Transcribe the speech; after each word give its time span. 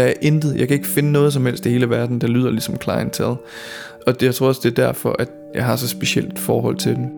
der 0.00 0.06
er 0.06 0.12
intet, 0.22 0.56
jeg 0.56 0.68
kan 0.68 0.74
ikke 0.74 0.88
finde 0.88 1.12
noget 1.12 1.32
som 1.32 1.46
helst 1.46 1.66
i 1.66 1.70
hele 1.70 1.90
verden, 1.90 2.20
der 2.20 2.26
lyder 2.26 2.50
ligesom 2.50 2.80
Clientele. 2.82 3.36
Og 4.06 4.20
det, 4.20 4.22
jeg 4.22 4.34
tror 4.34 4.48
også, 4.48 4.60
det 4.64 4.78
er 4.78 4.86
derfor, 4.86 5.16
at 5.18 5.28
jeg 5.54 5.64
har 5.64 5.76
så 5.76 5.88
specielt 5.88 6.38
forhold 6.38 6.76
til 6.76 6.94
den. 6.94 7.10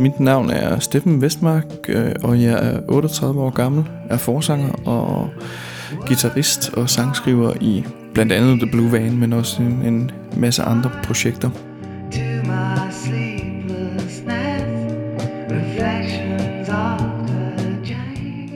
Mit 0.00 0.20
navn 0.20 0.50
er 0.50 0.78
Steffen 0.78 1.22
Vestmark, 1.22 1.64
øh, 1.88 2.12
og 2.22 2.42
jeg 2.42 2.72
er 2.72 2.80
38 2.88 3.40
år 3.40 3.50
gammel, 3.50 3.84
er 4.10 4.16
forsanger 4.16 4.72
og 4.86 5.28
guitarist 6.06 6.70
og 6.72 6.90
sangskriver 6.90 7.52
i 7.60 7.84
blandt 8.14 8.32
andet 8.32 8.60
The 8.60 8.70
Blue 8.70 8.92
Van, 8.92 9.16
men 9.16 9.32
også 9.32 9.62
en, 9.62 9.66
en 9.66 10.10
masse 10.36 10.62
andre 10.62 10.90
projekter. 11.04 11.50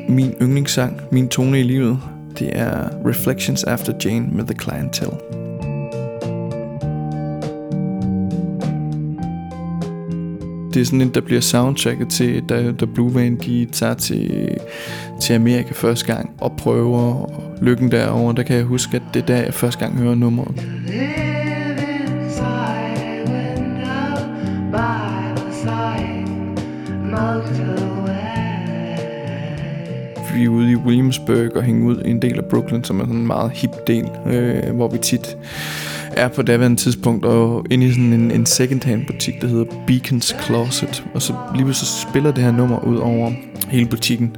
Min 0.09 0.34
yndlingssang, 0.42 1.00
min 1.12 1.28
tone 1.28 1.60
i 1.60 1.62
livet, 1.62 1.98
det 2.38 2.59
er 2.59 2.88
Reflections 3.06 3.64
After 3.64 3.92
Jane 4.04 4.26
med 4.32 4.45
The 4.45 4.54
Clientele. 4.54 5.41
Det 10.74 10.80
er 10.80 10.84
sådan 10.84 11.00
en, 11.00 11.08
der 11.08 11.20
bliver 11.20 11.40
soundtracket 11.40 12.08
til, 12.08 12.42
da, 12.48 12.72
da 12.72 12.84
Blue 12.84 13.14
Van 13.14 13.36
de 13.36 13.66
tager 13.72 13.94
til, 13.94 14.48
til 15.20 15.34
Amerika 15.34 15.73
første 15.73 16.14
gang 16.14 16.30
og 16.40 16.52
prøver 16.59 17.30
lykken 17.62 17.90
derovre. 17.90 18.34
Der 18.34 18.42
kan 18.42 18.56
jeg 18.56 18.64
huske, 18.64 18.96
at 18.96 19.02
det 19.14 19.23
er 19.23 19.26
der, 19.26 19.37
jeg 19.37 19.54
første 19.54 19.80
gang 19.80 19.98
hører 19.98 20.14
nummeret. 20.14 20.54
Live 20.87 22.71
Vi 30.35 30.49
ude 30.49 30.71
i 30.71 30.77
Williamsburg 30.77 31.57
og 31.57 31.63
hænge 31.63 31.87
ud 31.87 32.02
i 32.05 32.11
en 32.11 32.23
del 32.23 32.38
af 32.38 32.45
Brooklyn, 32.45 32.85
som 32.85 33.01
er 33.01 33.05
sådan 33.05 33.16
en 33.16 33.27
meget 33.27 33.51
hip 33.51 33.71
del, 33.87 34.09
øh, 34.27 34.75
hvor 34.75 34.88
vi 34.88 34.99
tit 34.99 35.37
er 36.13 36.29
på 36.29 36.43
daværende 36.43 36.77
tidspunkt 36.77 37.25
og 37.25 37.66
inde 37.71 37.87
i 37.87 37.91
sådan 37.91 38.13
en, 38.13 38.30
en 38.30 38.47
secondhand 38.47 39.07
butik, 39.07 39.41
der 39.41 39.47
hedder 39.47 39.65
Beacons 39.87 40.37
Closet. 40.45 41.05
Og 41.15 41.23
så 41.23 41.35
lige 41.55 41.65
pludselig 41.65 41.88
så 41.88 42.09
spiller 42.10 42.33
det 42.33 42.45
her 42.45 42.53
nummer 42.53 42.85
ud 42.85 42.97
over 42.97 43.33
hele 43.69 43.87
butikken. 43.87 44.37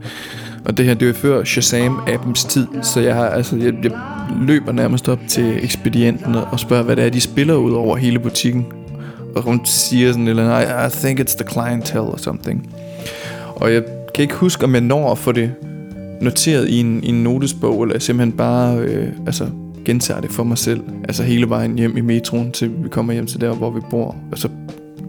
Og 0.65 0.77
det 0.77 0.87
her, 0.87 0.95
det 0.95 1.09
er 1.09 1.13
før 1.13 1.43
Shazam-appens 1.45 2.49
tid, 2.49 2.67
så 2.83 3.01
jeg, 3.01 3.15
har, 3.15 3.27
altså, 3.27 3.57
jeg, 3.57 3.75
jeg 3.83 3.93
løber 4.41 4.73
nærmest 4.73 5.09
op 5.09 5.21
til 5.29 5.65
ekspedienten 5.65 6.35
og 6.35 6.61
spørger, 6.61 6.83
hvad 6.83 6.97
det 6.97 7.05
er, 7.05 7.11
de 7.11 7.21
spiller 7.21 7.55
ud 7.55 7.73
over 7.73 7.97
hele 7.97 8.19
butikken. 8.19 8.67
Og 9.37 9.43
hun 9.43 9.61
siger 9.65 10.13
sådan 10.13 10.27
et 10.27 10.31
eller 10.31 10.51
andet, 10.51 10.69
I, 10.69 10.87
I 10.87 10.91
think 10.91 11.21
it's 11.21 11.37
the 11.37 11.47
clientele 11.53 12.01
or 12.01 12.17
something. 12.17 12.75
Og 13.57 13.73
jeg 13.73 13.83
kan 14.15 14.23
ikke 14.23 14.35
huske, 14.35 14.65
om 14.65 14.75
jeg 14.75 14.83
når 14.83 15.13
at 15.13 15.19
få 15.19 15.33
det 15.33 15.55
noteret 16.21 16.69
i 16.69 16.81
en, 16.81 17.05
i 17.05 17.09
en 17.09 17.23
notesbog, 17.23 17.83
eller 17.83 17.95
jeg 17.95 18.03
simpelthen 18.03 18.37
bare 18.37 18.79
øh, 18.79 19.09
altså, 19.27 19.47
gentager 19.85 20.21
det 20.21 20.31
for 20.31 20.45
mig 20.45 20.59
selv. 20.59 20.81
Altså 21.05 21.23
hele 21.23 21.49
vejen 21.49 21.79
hjem 21.79 21.97
i 21.97 22.01
metroen, 22.01 22.53
til 22.53 22.71
vi 22.83 22.89
kommer 22.89 23.13
hjem 23.13 23.27
til 23.27 23.41
der, 23.41 23.55
hvor 23.55 23.71
vi 23.71 23.81
bor. 23.91 24.17
Og 24.33 24.39
så 24.39 24.49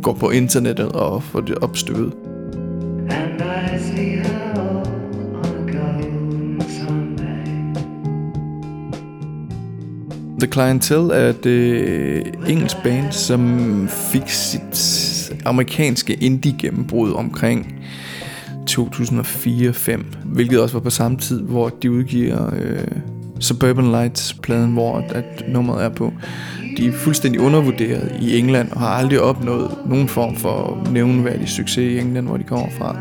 går 0.02 0.14
på 0.14 0.30
internettet 0.30 0.92
og 0.92 1.24
får 1.24 1.42
det 1.42 1.58
opstøvet. 1.58 2.14
And 3.10 3.42
I 3.42 3.80
see 3.80 4.06
her. 4.06 4.46
The 10.40 10.52
Clientele 10.52 11.14
er 11.14 11.30
et 11.30 11.46
øh, 11.46 12.26
engelsk 12.48 12.78
band, 12.84 13.12
som 13.12 13.90
fik 13.90 14.30
sit 14.30 15.34
amerikanske 15.46 16.14
indie 16.14 16.56
gennembrud 16.60 17.14
omkring 17.14 17.76
2004-5, 18.78 20.04
hvilket 20.26 20.62
også 20.62 20.76
var 20.76 20.82
på 20.82 20.90
samme 20.90 21.18
tid, 21.18 21.42
hvor 21.42 21.70
de 21.70 21.92
udgiver 21.92 22.54
øh, 22.60 22.88
Suburban 23.40 23.92
Lights-pladen, 23.92 24.72
hvor 24.72 24.98
at, 24.98 25.12
at 25.12 25.44
nummeret 25.48 25.86
er 25.86 25.90
på. 25.90 26.14
De 26.78 26.88
er 26.88 26.92
fuldstændig 26.92 27.42
undervurderet 27.42 28.12
i 28.22 28.40
England 28.40 28.72
og 28.72 28.80
har 28.80 28.88
aldrig 28.88 29.22
opnået 29.22 29.72
nogen 29.86 30.08
form 30.08 30.36
for 30.36 30.88
nævneværdig 30.92 31.50
succes 31.50 31.78
i 31.78 32.00
England, 32.00 32.28
hvor 32.28 32.38
de 32.38 32.44
kommer 32.44 32.68
fra. 32.78 32.98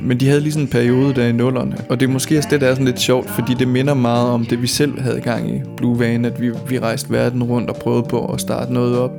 Men 0.00 0.20
de 0.20 0.28
havde 0.28 0.40
lige 0.40 0.52
sådan 0.52 0.64
en 0.64 0.70
periode 0.70 1.14
der 1.14 1.26
i 1.26 1.32
nullerne, 1.32 1.76
og 1.88 2.00
det 2.00 2.08
er 2.08 2.12
måske 2.12 2.38
også 2.38 2.48
det, 2.52 2.60
der 2.60 2.66
er 2.66 2.72
sådan 2.74 2.86
lidt 2.86 3.00
sjovt, 3.00 3.30
fordi 3.30 3.54
det 3.54 3.68
minder 3.68 3.94
meget 3.94 4.28
om 4.28 4.46
det, 4.46 4.62
vi 4.62 4.66
selv 4.66 5.00
havde 5.00 5.20
gang 5.20 5.50
i 5.50 5.60
Blue 5.76 5.98
Van, 5.98 6.24
at 6.24 6.40
vi, 6.40 6.50
vi 6.68 6.78
rejste 6.78 7.10
verden 7.10 7.42
rundt 7.42 7.70
og 7.70 7.76
prøvede 7.76 8.06
på 8.08 8.26
at 8.26 8.40
starte 8.40 8.72
noget 8.72 8.98
op, 8.98 9.12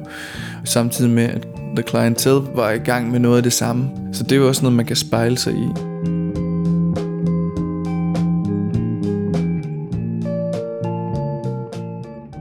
samtidig 0.63 1.11
med, 1.11 1.23
at 1.23 1.47
The 1.75 1.83
Clientele 1.89 2.41
var 2.55 2.71
i 2.71 2.77
gang 2.77 3.11
med 3.11 3.19
noget 3.19 3.37
af 3.37 3.43
det 3.43 3.53
samme. 3.53 3.89
Så 4.13 4.23
det 4.23 4.31
er 4.31 4.35
jo 4.35 4.47
også 4.47 4.61
noget, 4.61 4.75
man 4.75 4.85
kan 4.85 4.95
spejle 4.95 5.37
sig 5.37 5.53
i. 5.53 5.67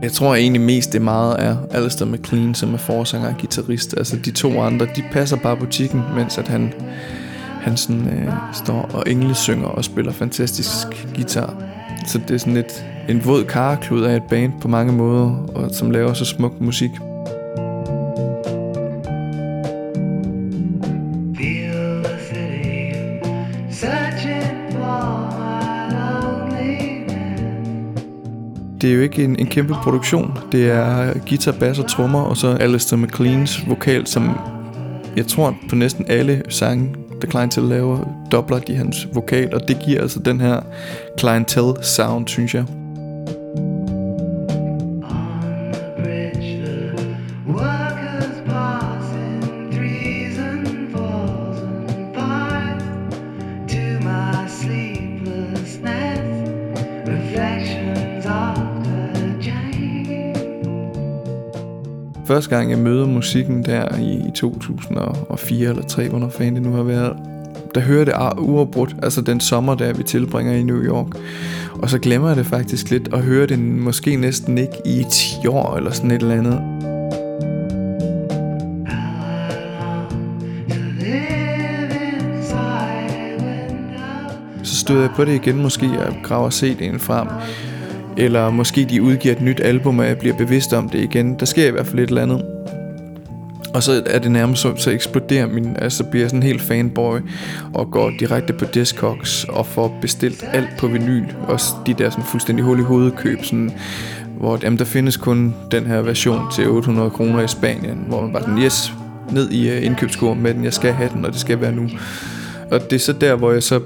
Jeg 0.03 0.12
tror 0.12 0.34
egentlig 0.34 0.62
mest 0.62 0.93
det 0.93 1.03
meget 1.03 1.37
er 1.39 1.56
Alistair 1.71 2.09
McLean, 2.09 2.55
som 2.55 2.75
er 2.75 2.78
forsanger 2.78 3.28
og 3.28 3.34
guitarist. 3.39 3.94
Altså 3.97 4.16
de 4.16 4.31
to 4.31 4.61
andre, 4.61 4.87
de 4.97 5.03
passer 5.12 5.37
bare 5.37 5.56
butikken, 5.56 6.03
mens 6.16 6.39
at 6.39 6.49
han, 6.49 6.72
han 7.60 7.77
sådan, 7.77 8.09
øh, 8.09 8.33
står 8.53 8.91
og 8.93 9.05
englesynger 9.06 9.69
og 9.69 9.84
spiller 9.84 10.12
fantastisk 10.12 10.87
guitar. 11.15 11.62
Så 12.06 12.21
det 12.28 12.34
er 12.34 12.39
sådan 12.39 12.55
lidt 12.55 12.84
en 13.09 13.25
våd 13.25 13.45
karklud 13.45 14.03
af 14.03 14.16
et 14.16 14.22
band 14.22 14.53
på 14.60 14.69
mange 14.69 14.93
måder, 14.93 15.47
og 15.55 15.71
som 15.71 15.91
laver 15.91 16.12
så 16.12 16.25
smuk 16.25 16.60
musik. 16.60 16.91
Det 28.81 28.91
er 28.91 28.94
jo 28.94 29.00
ikke 29.00 29.25
en, 29.25 29.37
en 29.39 29.47
kæmpe 29.47 29.75
produktion. 29.75 30.39
Det 30.53 30.71
er 30.71 31.15
guitar, 31.28 31.53
bass 31.53 31.78
og 31.78 31.87
trommer, 31.87 32.21
og 32.21 32.37
så 32.37 32.49
Alistair 32.49 32.99
McLeans 32.99 33.69
vokal, 33.69 34.06
som 34.06 34.31
jeg 35.16 35.27
tror 35.27 35.56
på 35.69 35.77
næsten 35.77 36.05
alle 36.09 36.43
sange, 36.49 36.94
The 37.21 37.49
til 37.49 37.62
laver, 37.62 37.99
dobler 38.33 38.59
de 38.59 38.77
hans 38.77 39.09
vokal, 39.15 39.55
og 39.55 39.69
det 39.69 39.78
giver 39.87 40.00
altså 40.00 40.19
den 40.19 40.41
her 40.41 40.61
Clientele 41.19 41.75
sound, 41.83 42.28
synes 42.28 42.55
jeg. 42.55 42.65
Første 62.28 62.56
gang 62.56 62.71
jeg 62.71 62.78
møder 62.78 63.06
musikken 63.06 63.65
der 63.65 63.99
i, 63.99 64.28
i 64.28 64.31
2004 64.34 65.69
eller 65.69 65.83
3, 65.83 66.09
hvornår 66.09 66.28
fanden 66.28 66.55
det 66.55 66.62
nu 66.62 66.72
har 66.72 66.83
været, 66.83 67.16
der 67.75 67.81
hører 67.81 68.05
det 68.05 68.15
uafbrudt, 68.39 68.97
altså 69.03 69.21
den 69.21 69.41
sommer 69.41 69.75
der 69.75 69.93
vi 69.93 70.03
tilbringer 70.03 70.53
i 70.53 70.62
New 70.62 70.83
York. 70.83 71.06
Og 71.75 71.91
så 71.91 71.99
glemmer 71.99 72.28
jeg 72.28 72.37
det 72.37 72.47
faktisk 72.47 72.91
lidt, 72.91 73.09
og 73.09 73.21
hører 73.21 73.47
det 73.47 73.59
måske 73.59 74.16
næsten 74.16 74.59
ikke 74.59 74.77
i 74.84 75.05
10 75.11 75.47
år 75.47 75.77
eller 75.77 75.91
sådan 75.91 76.11
et 76.11 76.22
eller 76.22 76.34
andet. 76.34 76.61
Så 84.63 84.77
støder 84.77 85.01
jeg 85.01 85.10
på 85.16 85.24
det 85.24 85.34
igen 85.34 85.63
måske, 85.63 85.86
og 85.86 86.15
graver 86.22 86.51
CD'en 86.51 86.98
frem. 86.98 87.28
Eller 88.18 88.50
måske 88.50 88.84
de 88.84 89.03
udgiver 89.03 89.34
et 89.34 89.42
nyt 89.42 89.60
album, 89.60 89.98
og 89.98 90.06
jeg 90.06 90.18
bliver 90.18 90.36
bevidst 90.36 90.72
om 90.72 90.88
det 90.88 90.98
igen. 90.98 91.34
Der 91.34 91.47
sker 91.47 91.66
i 91.66 91.70
hvert 91.70 91.86
fald 91.86 91.98
et 91.98 92.09
eller 92.09 92.22
andet. 92.22 92.42
Og 93.74 93.82
så 93.82 94.03
er 94.06 94.18
det 94.18 94.30
nærmest 94.30 94.62
så, 94.62 94.76
så 94.76 94.91
eksploderer 94.91 95.47
min, 95.47 95.76
altså 95.78 96.04
bliver 96.04 96.22
jeg 96.22 96.30
sådan 96.30 96.42
helt 96.42 96.62
fanboy, 96.62 97.18
og 97.74 97.91
går 97.91 98.12
direkte 98.20 98.53
på 98.53 98.65
Discogs, 98.65 99.44
og 99.44 99.66
får 99.66 99.98
bestilt 100.00 100.44
alt 100.53 100.68
på 100.78 100.86
vinyl. 100.86 101.24
Også 101.48 101.74
de 101.86 101.94
der 101.94 102.10
sådan 102.10 102.24
fuldstændig 102.24 102.65
hul 102.65 102.78
i 102.78 102.82
hovedet 102.82 103.16
køb, 103.16 103.44
sådan, 103.44 103.70
hvor 104.38 104.59
jamen, 104.62 104.78
der 104.78 104.84
findes 104.84 105.16
kun 105.16 105.54
den 105.71 105.86
her 105.86 106.03
version 106.03 106.41
til 106.54 106.68
800 106.68 107.10
kroner 107.10 107.42
i 107.42 107.48
Spanien, 107.48 108.04
hvor 108.09 108.22
man 108.22 108.32
bare 108.32 108.42
sådan, 108.42 108.59
yes, 108.59 108.92
ned 109.32 109.50
i 109.50 109.71
øh, 109.71 109.84
indkøbskurven 109.84 110.42
med 110.42 110.54
den, 110.54 110.64
jeg 110.64 110.72
skal 110.72 110.92
have 110.92 111.10
den, 111.14 111.24
og 111.24 111.32
det 111.32 111.41
skal 111.41 111.60
være 111.60 111.72
nu. 111.72 111.88
Og 112.71 112.91
det 112.91 112.92
er 112.92 113.00
så 113.00 113.12
der, 113.12 113.34
hvor 113.34 113.53
jeg 113.53 113.62
så 113.62 113.80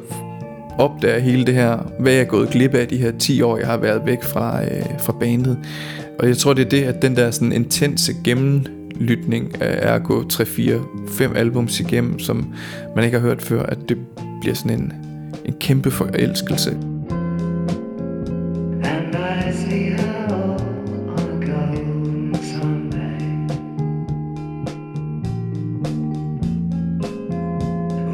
opdager 0.79 1.19
hele 1.19 1.47
det 1.47 1.55
her, 1.55 1.93
hvad 1.99 2.13
jeg 2.13 2.21
er 2.21 2.25
gået 2.25 2.51
glip 2.51 2.75
af 2.75 2.89
de 2.89 2.97
her 2.97 3.13
10 3.19 3.43
år, 3.43 3.59
jeg 3.59 3.67
har 3.67 3.77
været 3.77 4.03
væk 4.07 4.23
fra, 4.23 4.65
øh, 4.65 4.83
fra 4.99 5.13
bandet. 5.21 5.59
Og 6.19 6.29
jeg 6.29 6.37
tror, 6.37 6.53
det 6.53 6.65
er 6.65 6.69
det, 6.69 6.83
at 6.83 7.03
den 7.03 7.17
der 7.17 7.31
sådan 7.31 7.53
intense 7.53 8.13
gennemlytning 8.25 9.63
af 9.63 9.95
at 9.95 10.03
gå 10.03 10.29
3, 10.29 10.47
4, 10.47 10.81
5 11.09 11.37
albums 11.37 11.81
igennem, 11.81 12.19
som 12.19 12.55
man 12.97 13.05
ikke 13.05 13.19
har 13.19 13.27
hørt 13.27 13.43
før, 13.43 13.63
at 13.63 13.79
det 13.89 13.99
bliver 14.41 14.55
sådan 14.55 14.81
en, 14.81 14.93
en 15.45 15.55
kæmpe 15.61 15.91
forelskelse. 15.91 16.77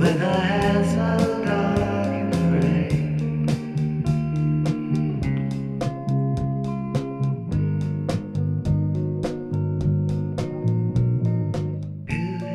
With 0.01 0.23
a 0.23 0.41
handsome 0.41 1.38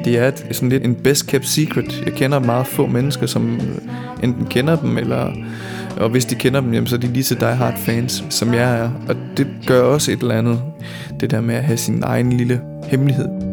Det 0.05 0.17
er 0.17 0.27
et, 0.27 0.47
sådan 0.51 0.69
lidt 0.69 0.85
en 0.85 0.95
best 0.95 1.27
kept 1.27 1.47
secret. 1.47 2.03
Jeg 2.05 2.13
kender 2.13 2.39
meget 2.39 2.67
få 2.67 2.87
mennesker, 2.87 3.25
som 3.25 3.55
øh, 3.55 4.23
enten 4.23 4.45
kender 4.45 4.75
dem, 4.75 4.97
eller 4.97 5.31
og 5.97 6.09
hvis 6.09 6.25
de 6.25 6.35
kender 6.35 6.61
dem, 6.61 6.73
jamen, 6.73 6.87
så 6.87 6.95
er 6.95 6.99
de 6.99 7.07
lige 7.07 7.23
så 7.23 7.35
die 7.35 7.47
hard 7.47 7.77
fans, 7.77 8.23
som 8.29 8.53
jeg 8.53 8.79
er. 8.79 8.89
Og 9.07 9.15
det 9.37 9.47
gør 9.67 9.81
også 9.81 10.11
et 10.11 10.19
eller 10.19 10.35
andet, 10.35 10.61
det 11.19 11.31
der 11.31 11.41
med 11.41 11.55
at 11.55 11.63
have 11.63 11.77
sin 11.77 12.03
egen 12.03 12.33
lille 12.33 12.61
hemmelighed. 12.87 13.52